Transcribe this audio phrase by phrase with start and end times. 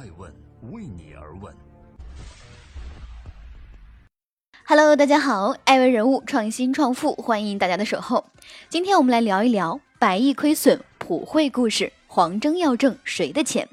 [0.00, 0.32] 爱问
[0.72, 1.54] 为你而问。
[4.64, 8.24] Hello，大家好，爱问人物创新创富，欢迎大家的守候。
[8.70, 13.68] 今天我们来聊一聊百亿亏损普惠故事，黄峥要挣谁的钱？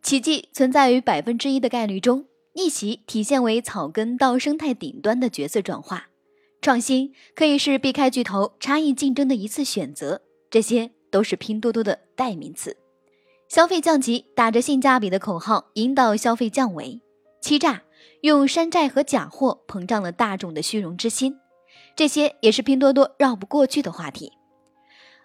[0.00, 6.06] 奇迹存在于百分之一的概率中，逆袭体现为草根到生态顶端的角色转化，
[6.60, 12.76] 创新可以是避开巨头、差异竞争的一次选择，这些都是拼多多的代名词。
[13.54, 17.02] 消费降级，打着性价比的口号引导消费降维；
[17.42, 17.82] 欺诈，
[18.22, 21.36] 用山寨和假货膨胀了大众的虚荣之心。
[21.94, 24.32] 这些也是拼多多绕不过去的话题。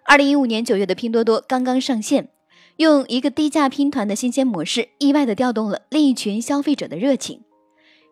[0.04, 2.28] 二零一五年九月的拼多多刚刚上线，
[2.76, 7.40] 用一个低价拼团的新鲜模式，意外的调动了另一群消费者的热情。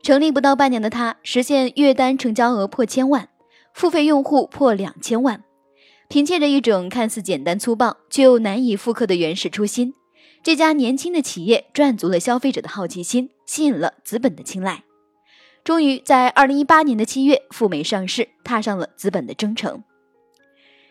[0.02, 3.28] 成立不到半年的它，实现月单成交额破千万，
[3.74, 5.44] 付费用户破两千万。
[6.08, 9.92] 凭借着一种看似简单粗暴却又难以复刻的原始初心。
[10.46, 14.84] 这家年轻的企业赚足了消费者的好奇心，吸引了资本的青睐，
[15.64, 19.82] 终于在二零一八年的七月赴美上市，踏上了资本的征程。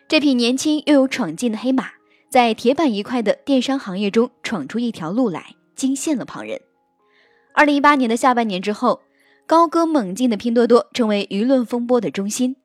[0.08, 1.92] 这匹年轻又有闯劲的黑马，
[2.28, 6.60] 在铁板一块的电商行业中闯出一条路来，惊现了旁人。
[7.54, 9.00] 二零一八年的下半年之后，
[9.46, 12.56] 高歌猛进的拼多多成为舆论风波的中心，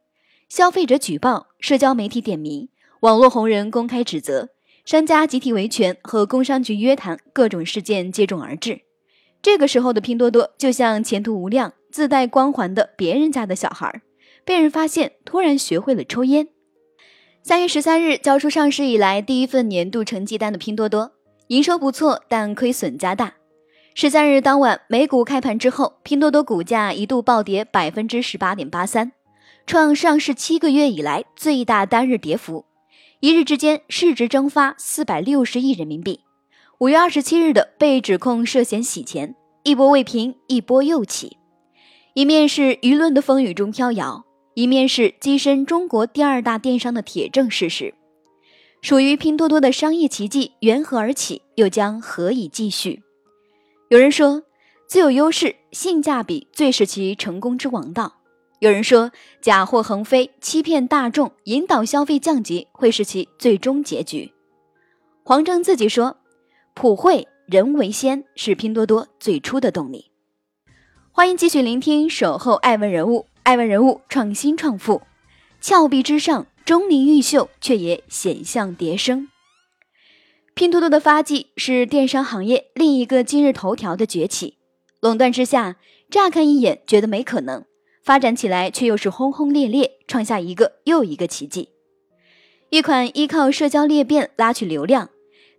[0.49, 2.67] 消费者举报，社交媒体点名，
[2.99, 4.49] 网络红人公开指责。
[4.83, 8.81] 商家集体维权和工商局约谈，各种事件接踵而至。
[9.41, 14.01] 这个时候的拼多多就像前途无量、自带光环的别人家的小孩，
[14.43, 16.47] 被人发现突然学会了抽烟。
[17.43, 21.11] 三月十三日交出上市以来第一份年度成绩单的拼多多，
[21.47, 23.35] 营收不错，但亏损加大。
[23.93, 29.11] 十三日当晚，美股开盘之后，拼多多股价一度暴跌百分之十八点八三，
[29.67, 32.65] 创上市七个月以来最大单日跌幅。
[33.21, 36.21] 一日之间，市值蒸发四百六十亿人民币。
[36.79, 41.37] 五月二十七日的被指控涉嫌洗钱，一波未平，一波又起。
[42.15, 47.93] 一面是舆论的风雨中飘摇，一面是跻身中国第二大电商的铁证事实。
[48.81, 53.03] 属于拼多多的商业奇迹缘何而起，又将何以继续？
[53.89, 54.41] 有人说，
[54.87, 58.20] 自有优势，性价比最是其成功之王道。
[58.61, 59.11] 有人说，
[59.41, 64.33] 假货横飞，欺骗大众，引导消费降级，会是其最终结局。
[65.23, 66.17] 黄峥自己说
[66.75, 70.11] ：“普惠人为先，是拼多多最初的动力。”
[71.11, 75.01] 欢迎继续聆听《守候爱问人物》，爱问人物创新创富，
[75.59, 79.27] 峭壁之上，钟灵毓秀，却也险象迭生。
[80.53, 84.59] 拼多多的发迹是电商行业另一个今日头条的崛起。
[84.99, 85.77] 垄断之下，
[86.11, 87.65] 乍看一眼觉得没可能。
[88.03, 91.69] 发展起来却又是轰轰烈烈，创下一个又一个奇迹。
[92.69, 95.09] 一款依靠社交裂变拉取流量、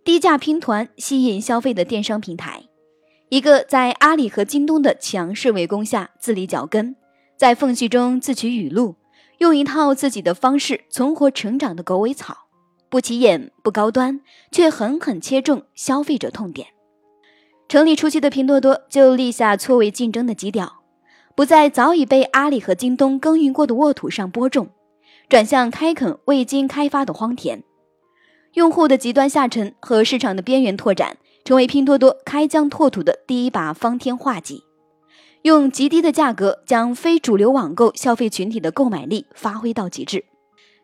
[0.03, 2.63] 低价拼团吸引消费的电商平台，
[3.29, 6.95] 一个在阿里和京东的强势围攻下自立脚跟，
[7.37, 8.95] 在缝隙中自取雨露，
[9.37, 12.47] 用一套自己的方式存活成长的狗尾草，
[12.89, 14.19] 不起眼不高端，
[14.51, 16.67] 却狠狠切中消费者痛点。
[17.69, 20.82] 成立初期的拼多多就立下错位竞争的基调。
[21.35, 24.69] 不在早已被阿里和京东耕耘过的沃土上播种，
[25.27, 27.63] 转向开垦未经开发的荒田。
[28.53, 34.61] 用户的极端下沉和市场的边缘拓展，成为拼多多开疆拓土的第一把方天画戟。
[35.41, 40.23] 用极低的价格将非主流网购消费群体的购买力发挥到极致。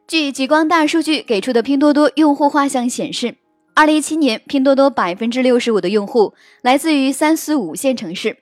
[0.07, 3.35] 据极光大数据给出的拼多多用户画像显示，
[3.75, 6.33] 二零一七年拼多多百分之六十五的用户
[6.63, 8.37] 来自于三四五线城市。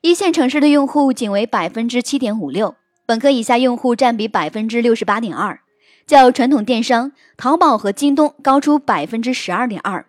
[0.00, 5.58] 一线城市的用户仅为百分之七点五六，本科以下用户占比百分之六十八点二，
[6.06, 10.06] 较传统电商淘宝和京东高出百分之十二点二。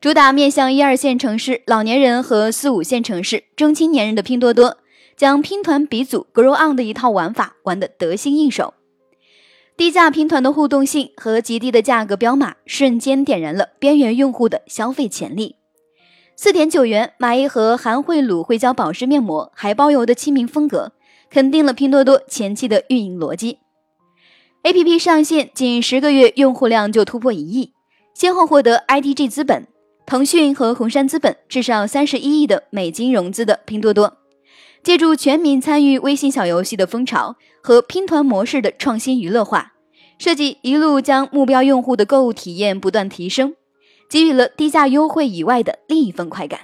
[0.00, 4.78] 主打面向一二线城市老年人和四五线城市中青年人的拼多多，
[5.16, 8.74] 将拼团鼻祖 Grow On 的一套玩法玩得得心应手。
[9.76, 15.56] 低价拼团的互动性和极低的价格标码，瞬间点燃了边缘用户的消费潜力。
[16.42, 20.92] 四点九元买一盒含汇卤硅胶保湿面膜，还包邮的亲民风格，
[21.28, 23.58] 肯定了拼多多前期的运营逻辑。
[24.62, 27.74] A P P 上线仅十个月，用户量就突破一亿，
[28.14, 29.66] 先后获得 I D G 资本、
[30.06, 34.16] 腾讯和红杉资本至少三十一亿的美金融资的拼多多，
[34.82, 39.74] 借助全民参与微信小游戏的风潮和拼团模式的创新娱乐化
[40.18, 43.54] 设计，一路将目标用户的购物体验不断提升。
[44.10, 46.62] 给予了低价优惠以外的另一份快感，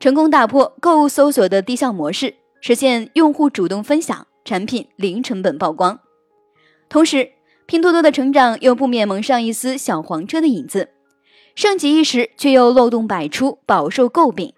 [0.00, 6.00] 成功打破购物搜索的低效模式，实现用户主动分享产品零成本曝光。
[6.88, 7.30] 同时，
[7.66, 10.90] 拼多多的成长又不免蒙上一丝小黄车的影子，
[11.54, 14.52] 盛极一时却又漏洞百出，饱受诟病。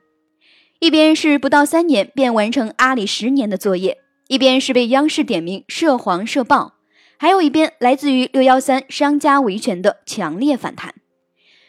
[0.81, 6.75] 一边是不到三年便完成阿里十年的作业，一边是被央视点名涉黄涉暴，
[7.19, 10.95] 还有一边来自于六幺三商家维权的强烈反弹。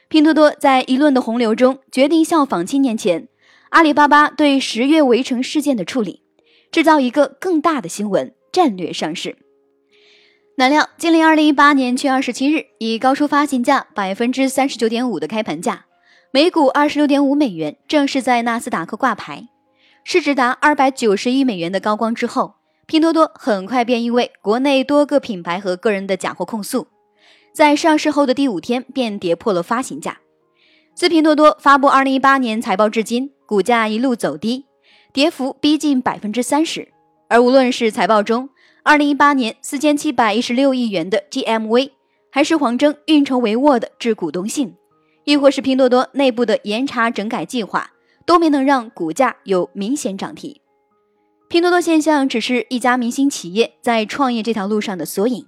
[0.10, 3.28] 拼多多在舆论的洪流中决定效仿七年前
[3.70, 6.24] 阿里巴巴对十月围城事件的处理，
[6.72, 9.38] 制造一个更大的新闻战略上市。
[10.56, 15.86] 难料，今年二零一八年七月二十七日，以高出发行价百分之三十九点五的开盘价，
[16.32, 19.50] 每股二十六点五美元，正式在纳斯达克挂牌，
[20.04, 22.56] 市值达二百九十亿美元的高光之后，
[22.88, 26.88] 拼多多很快便因为国内多个品牌和个人的假货控诉。
[27.52, 30.20] 在上市后的第五天便跌破了发行价。
[30.94, 34.66] 自拼多多发布二零一八年财报至今，股价一路走低，
[35.14, 36.90] 跌幅逼近百分之三十。
[37.28, 38.50] 而无论是财报中
[38.84, 41.92] 二零一八年四千七百一十六亿元的 GMV，
[42.32, 44.76] 还是黄峥运筹帷幄的致股东信，
[45.24, 47.92] 亦或是拼多多内部的严查整改计划，
[48.26, 50.60] 都没能让股价有明显涨停。
[51.48, 55.48] 拼多多现象只是一家明星企业在创业这条路上的缩影。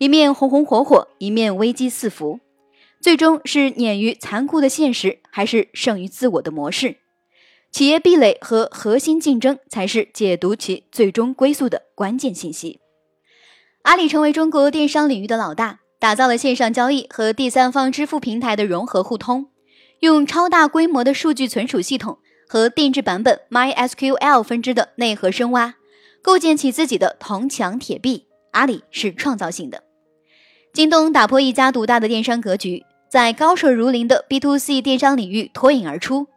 [0.00, 2.40] 一面红红火火，一面危机四伏，
[3.02, 6.96] 最终是碾于残酷的现实，还是胜于自我的模式？
[7.70, 12.80] 企业壁垒和核心竞争才是解读其最终归宿的关键信息。
[13.82, 19.50] 阿里成为中国电商领域的老大，打造了线上交易和第三方支付平台的融合互通，
[19.98, 25.74] 用超大规模的数据存储系统和定制版本 MySQL 分支的内核深挖，
[26.22, 28.28] 构建起自己的铜墙铁壁。
[28.52, 29.89] 阿里是创造性的。
[30.72, 36.28] 京东打破一家独大的电商格局，在高手如林的 B to C 电商领域脱颖而出，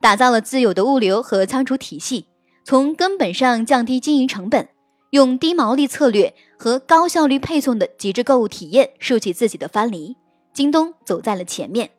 [0.00, 2.26] 打造了自有的物流和仓储体系，
[2.64, 4.68] 从根本上降低经营成本，
[5.10, 10.16] 用低毛利策略和高效率配送的极致购物体验竖起自己的藩篱。
[10.52, 11.90] 京东走在了前面，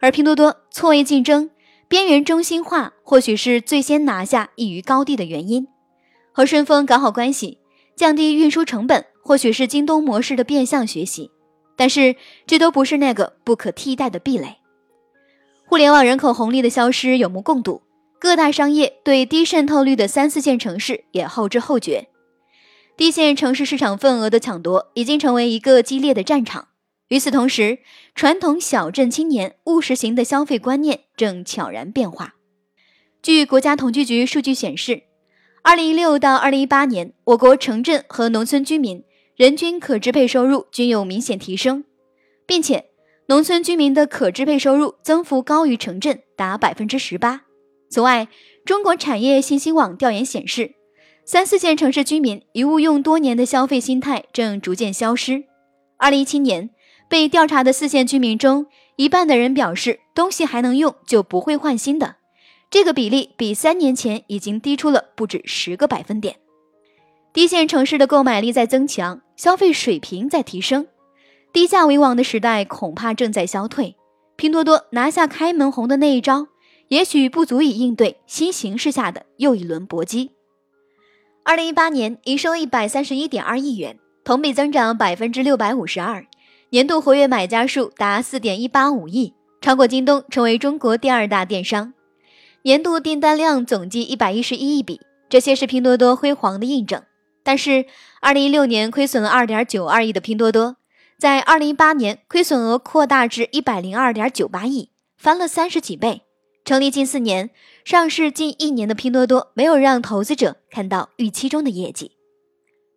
[0.00, 1.50] 而拼多多错位竞争、
[1.86, 5.68] 边缘中心化，或许是最先拿下一隅高地的原因。
[6.32, 7.58] 和顺丰搞好关系，
[7.94, 9.04] 降低运输成本。
[9.24, 11.30] 或许是京东模式的变相学习，
[11.76, 12.14] 但是
[12.46, 14.58] 这都不是那个不可替代的壁垒。
[15.64, 17.82] 互联网人口红利的消失有目共睹，
[18.20, 22.08] 各大商业对低渗透率的三四线城市也后知后觉。
[22.98, 26.68] 低线城市市场份额的抢夺已经成为一个激烈的战场。
[27.08, 27.78] 与此同时，
[28.14, 32.34] 传统小镇青年务实型的消费观念正悄然变化。
[33.22, 35.04] 据国家统计局数据显示，
[35.62, 39.02] 二零一六到二零一八年，我国城镇和农村居民。
[39.36, 41.84] 人均可支配收入均有明显提升，
[42.46, 42.84] 并且
[43.26, 47.42] 农村居民的可支配收入增幅高于城镇，达百分之十八。
[47.90, 48.28] 此外，
[48.64, 50.74] 中国产业信息网调研显示，
[51.24, 55.44] 三四线城市居民一物用多年的消费心态正逐渐消失。
[55.96, 56.70] 二零一七年
[57.08, 62.16] 被调查的四线居民中，一半的人表示东西还能用就不会换新的，
[62.70, 66.36] 这个比例比三年前已经低出了不止十个百分点。
[67.34, 69.20] 低线城市的购买力在增强。
[69.36, 70.86] 消费水平在提升，
[71.52, 73.96] 低价为王的时代恐怕正在消退。
[74.36, 76.46] 拼多多拿下开门红的那一招，
[76.86, 80.30] 也许不足以应对新形势下的又一轮搏击。
[81.42, 86.24] 二零一八年营收一百三十一点二亿元，同比增长百分之六百五十二，
[86.70, 91.92] 年度活跃买家数达四点一八五亿，超过京东，成为中国第二大电商。
[92.62, 97.02] 年度订单量总计一百一十一亿笔，这些是拼多多辉煌的印证。
[97.44, 97.84] 但是，
[98.20, 100.78] 二零一六年亏损了二点九二亿的拼多多，
[101.18, 106.22] 在二零一八年亏损额扩大至一百零二点九八亿，翻了三十几倍。
[106.64, 107.50] 成立近四年、
[107.84, 112.12] 上市近一年的拼多多，没有让投资者看到预期中的业绩。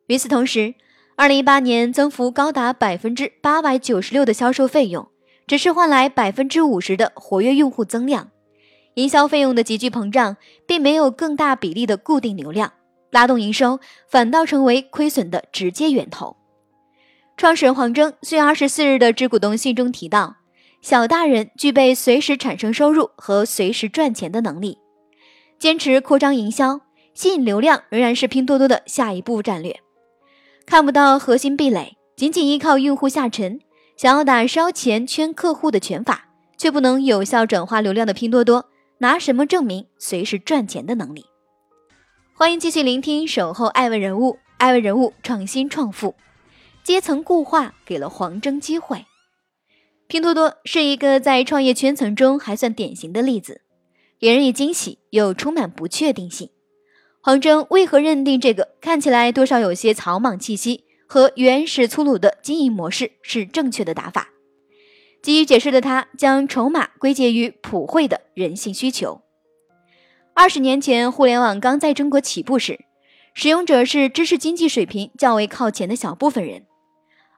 [0.08, 0.76] 与此同时，
[1.18, 5.10] 二零一八年增幅高达百分之八百九十六的销售费用，
[5.46, 8.32] 只是换来百分之五十的活跃用户增量，
[8.94, 12.72] 营销费用的急剧膨胀，并没有更大比例的固定流量。
[13.12, 16.38] 拉动营收，反倒成为亏损的直接源头。
[17.36, 20.38] 创始人黄峥四月二十四日的致股东信中提到，
[20.82, 24.80] 小大人具备随时产生收入和随时赚钱的能力，
[25.60, 26.82] 坚持扩张营销，
[27.14, 29.80] 吸引流量仍然是拼多多的下一步战略。
[30.66, 33.60] 看不到核心壁垒，仅仅依靠用户下沉，
[33.96, 38.66] 想要打烧钱圈客户的拳法，却不能有效转化流量的拼多多，
[38.98, 41.26] 拿什么证明随时赚钱的能力？
[42.40, 46.14] 欢迎继续聆听《守候爱问人物》，爱问人物创新创富，
[46.84, 49.08] 阶层固化给了黄峥机会。
[50.08, 53.62] 拼多多是一个在创业圈层中还算典型的例子，
[54.20, 56.52] 给人以惊喜又充满不确定性。
[57.24, 64.30] 黄峥为何认定这个看起来多少有些草莽气息和原始粗鲁的经营模式是正确的打法？
[65.24, 69.24] 急于解释的他将筹码归结于普惠的人性需求。
[70.40, 72.82] 二十年前，互联网刚在中国起步时，
[73.34, 76.68] 使用者是知识经济水平较为靠前的小部分人。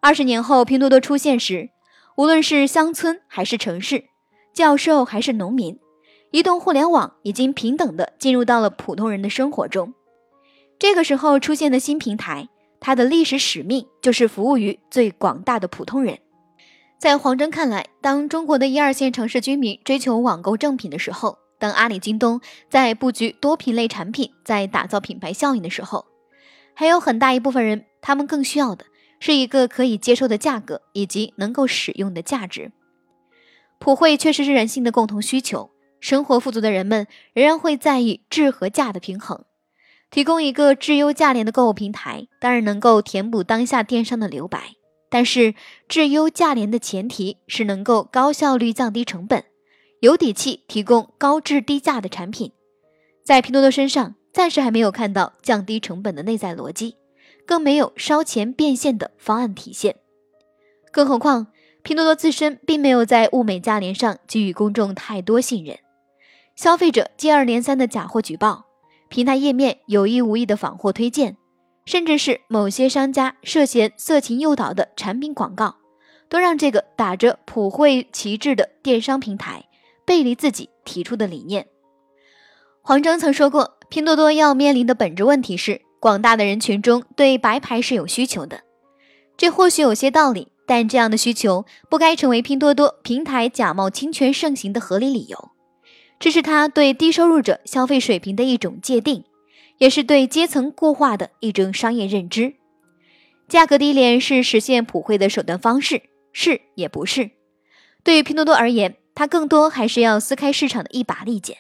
[0.01, 1.69] 二十年后，拼多多出现时，
[2.17, 4.09] 无论是乡村还是城市，
[4.53, 5.79] 教授还是农民，
[6.31, 9.93] 移动互联网已经平等的进入到了普通人的生活中。
[10.77, 12.49] 这个时候出现的新平台，
[12.81, 16.19] 它的历史使命就是服务于最广大的普通人。
[16.99, 26.05] 在黄峥看来，当中国的一二线城市居民追求网购正品的时候，当阿里、京东在布局多品类产品，在打造品牌效应的时候，
[26.73, 28.85] 还有很大一部分人，他们更需要的
[29.19, 32.71] 是一个可以接受的价格以及能够使用的价值。
[33.77, 39.43] 普惠确实是人性的共同需求，生活富足的人们仍然会在意质和价的平衡。
[40.09, 44.75] 提供一个质优价廉的购物平台，当然能够填补当下电商的留白。
[45.11, 45.55] 但是，
[45.87, 49.43] 质优价廉的前提是能够高效率降低成本，
[49.99, 52.51] 有底气提供高质低价的产品。
[53.23, 56.95] 在拼多多身上，暂时还没有看到降低成本的内在逻辑，
[57.45, 59.97] 更没有烧钱变现的方案体现。
[60.91, 61.47] 更何况，
[61.83, 65.77] 拼多多自身并没有在物美价廉上给予公众太多信任，
[66.55, 68.65] 消费者接二连三的假货举报，
[69.09, 71.37] 平台页面有意无意的仿货推荐。
[71.85, 75.77] 甚至是某些商家涉嫌色情诱导的产品广告，
[76.29, 79.65] 都让这个打着普惠旗帜的电商平台
[80.09, 81.67] 背离自己提出的理念。
[82.81, 88.61] 黄峥曾说过，拼多多要面临的本质问题是，广大的人群中对白牌是有需求的。
[89.37, 95.51] 这或许有些道理，但这样的需求不该成为拼多多平台假冒侵权盛行的合理理由。
[96.19, 99.25] 这是他对低收入者消费水平的一种界定。
[99.77, 102.55] 也是对阶层固化的一种商业认知，
[103.47, 106.01] 价格低廉是实现普惠的手段方式，
[106.33, 107.31] 是也不是。
[108.03, 111.57] 对于拼多多而言，它更多还是要撕开市场的一把利剑，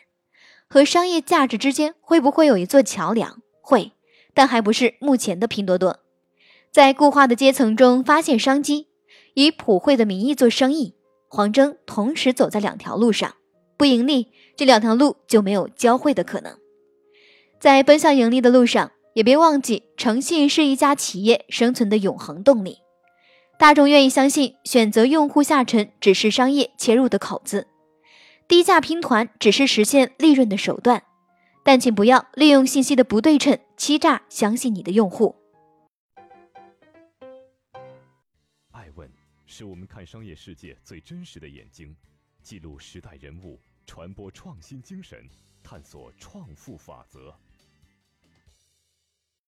[0.69, 3.41] 和商业价值之间会不会有一座桥梁？
[3.59, 3.91] 会，
[4.33, 5.99] 但还不是目前的拼多多。
[6.71, 8.87] 在固化的阶层中发现商机，
[9.33, 10.95] 以普惠的名义做生意，
[11.27, 13.35] 黄峥同时走在两条路上，
[13.75, 16.57] 不盈利，这两条路就没有交汇的可能。
[17.59, 22.77] 在奔向盈利的路上，也别忘记诚信是一家企业生存的永恒动力。
[23.59, 27.67] 大众愿意相信，选择用户下沉只是商业切入的口子，
[28.47, 31.03] 低价拼团只是实现利润的手段。
[31.61, 35.35] 但请不要利用信息的不对称欺诈相信你的用户。
[38.71, 39.11] 爱问
[39.45, 41.93] 是我们看商业世界最真实的眼睛，
[42.41, 45.29] 记录时代人物，传播创新精神，
[45.61, 47.35] 探索创富法则。